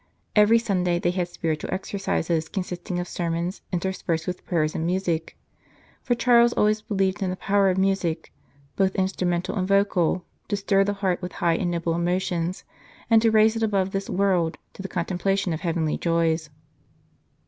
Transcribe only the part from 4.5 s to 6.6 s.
and music; for Charles